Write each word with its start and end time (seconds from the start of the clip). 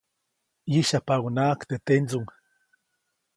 ʼYĩsyajpaʼunhnaʼajk 0.71 1.59
teʼ 1.69 1.81
tendsuŋ. 1.87 2.25